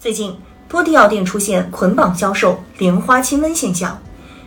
[0.00, 0.34] 最近，
[0.66, 4.00] 多地药店出现捆绑销售莲花清瘟现象。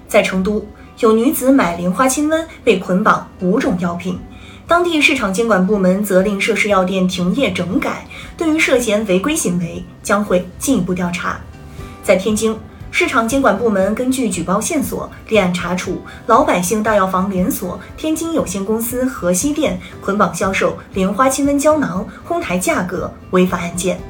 [0.08, 0.66] 在成都，
[0.98, 4.20] 有女子买莲花清瘟被捆绑五种药品，
[4.68, 8.04] 当地市场监管部门责令涉事药店停业整改，
[8.36, 11.40] 对于涉嫌违规行为将会进一步调查。
[12.02, 12.58] 在天津，
[12.90, 24.02] 市场监管部门根据举报线索立案查处老百姓大药房连锁天津有限公司河西店捆绑销售莲花清瘟胶囊、哄抬价格违法案件。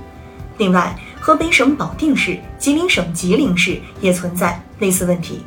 [0.57, 5.41] 另外，河北省保定市、吉林省吉林市也存在类似问题。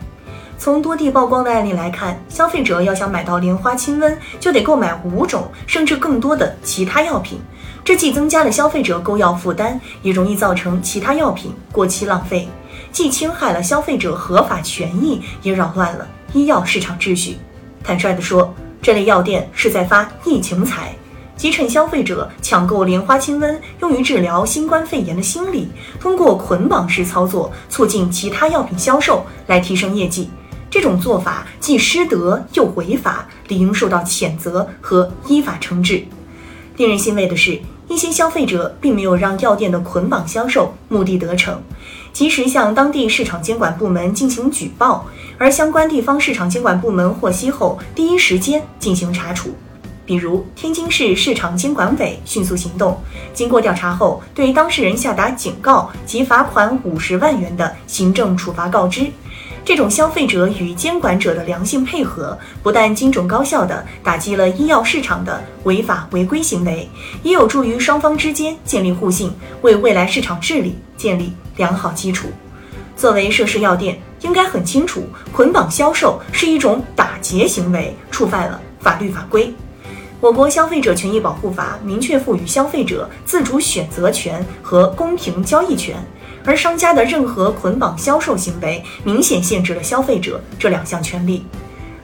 [0.56, 7.38] 从多地曝光的案例来看，消费者要想买到莲花清瘟，就得购买五种甚至更多的其他药品，
[7.84, 12.48] 这既增加了消费者购药负担，也容易造成其他药品过期浪费，
[12.90, 17.36] 既侵害了消费者合法权益，也扰乱了医药市场秩序。
[17.84, 18.50] 坦率地说，
[18.80, 20.95] 这类药店是在发疫情财。
[21.36, 25.68] 即趁消费者抢购莲花清瘟用于治疗新冠肺炎的心理，
[26.00, 30.30] 通过捆绑式操作促进其他药品销售来提升业绩。
[30.70, 36.04] 这种做法既失德又违法，理应受到谴责和依法惩治。
[36.76, 41.62] 令人欣慰的是，一些消费者并没有让药店的捆绑销售目的得逞，
[42.12, 45.07] 及时向当地市场监管部门进行举报，
[45.38, 49.54] 而相关地方市场监管部门获悉后，第一时间进行查处。
[50.07, 52.96] 比如，天津市市场监管委迅速行动，
[53.35, 59.10] 经过调查后，对当事人下达警告及罚款五十万元的行政处罚告知。
[59.65, 66.88] 这种消费者与监管者的良性配合，不但精准高效地打击了医药市场的违法违规行为，
[67.25, 69.32] 也有助于双方之间建立互信，
[69.62, 72.28] 为未来市场治理建立良好基础。
[72.97, 79.53] 作为涉事药店，应该很清楚，捆绑销售是一种打劫行为，触犯了法律法规。
[80.19, 85.94] 我国消费者权益保护法明确赋予消费者自主选择权和公平交易权，
[86.42, 91.44] 而商家的任何捆绑销售行为明显限制了消费者这两项权利。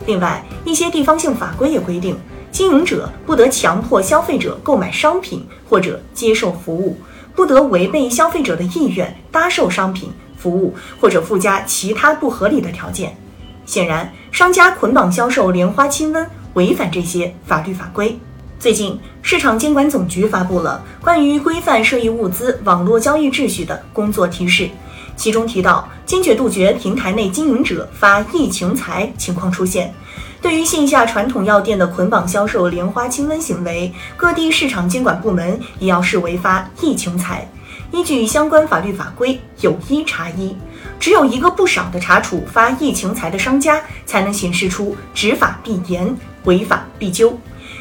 [0.05, 2.15] 另外，一些地方性法规也规定，
[2.51, 6.99] 经营者不得强迫消费者购买商品或者接受服务，
[7.35, 13.17] 不得违背消费者的意愿搭售商品、服务或者附加其他不合理的条件。
[13.65, 16.27] 显然，商家捆绑销售莲花清瘟。
[16.55, 18.19] 违反这些法律法规。
[18.59, 24.71] 最近，市场监管总局发布了关于规范涉疫物资网络交易秩序的工作提示，
[25.17, 29.93] 其中提到，坚决杜绝平台内经营者发疫情财情况出现。
[30.41, 37.49] 对于线下传统药店的捆绑销售莲花清瘟行为，各地市场监管部门也要视为发疫情财，
[37.93, 40.57] 依据相关法律法规有一查一。
[41.01, 47.39] 只有一个不少的查处发疫情财的商家，才能显示出执法必严、违法必究，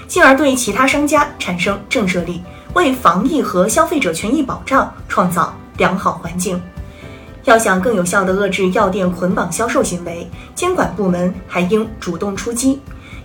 [0.07, 2.41] 进而对其他商家产生震慑力，
[2.73, 6.61] 为防疫和消费者权益保障创造良好环境。
[7.45, 12.79] 要想更有效地遏制药店捆绑销售行为，监管部门还应主动出击，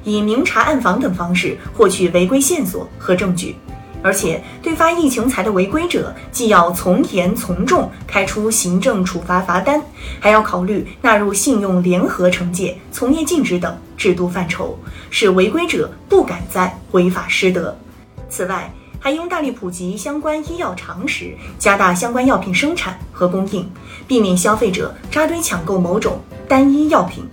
[0.04, 3.56] 以明察暗访等方式获取违规线索和证据。
[4.02, 9.82] 而且，对发疫情财的违规者，既要从严从重开出行政处罚罚单，
[10.20, 14.78] 还要考虑纳入信用联合惩戒、从业禁止等制度范畴，
[15.10, 17.76] 使违规者不敢再违法失德。
[18.28, 23.70] 此外，还应大力普及相关医药常识，加大相关药品生产和供应，
[24.06, 27.24] 避免消费者扎堆抢购某种单一药品。